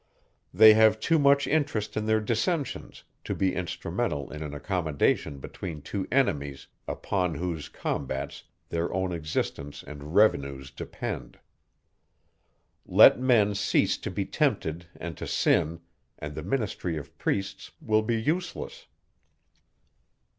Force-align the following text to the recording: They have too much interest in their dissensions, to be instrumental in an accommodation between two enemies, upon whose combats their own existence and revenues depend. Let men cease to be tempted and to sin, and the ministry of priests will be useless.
They 0.51 0.73
have 0.73 0.99
too 0.99 1.19
much 1.19 1.45
interest 1.45 1.95
in 1.95 2.07
their 2.07 2.19
dissensions, 2.19 3.03
to 3.23 3.35
be 3.35 3.53
instrumental 3.53 4.31
in 4.33 4.41
an 4.41 4.51
accommodation 4.51 5.37
between 5.37 5.83
two 5.83 6.07
enemies, 6.11 6.65
upon 6.87 7.35
whose 7.35 7.69
combats 7.69 8.45
their 8.69 8.91
own 8.95 9.11
existence 9.11 9.83
and 9.83 10.15
revenues 10.15 10.71
depend. 10.71 11.37
Let 12.83 13.19
men 13.19 13.53
cease 13.53 13.95
to 13.99 14.09
be 14.09 14.25
tempted 14.25 14.87
and 14.95 15.15
to 15.17 15.27
sin, 15.27 15.81
and 16.17 16.33
the 16.33 16.41
ministry 16.41 16.97
of 16.97 17.15
priests 17.19 17.69
will 17.79 18.01
be 18.01 18.19
useless. 18.19 18.87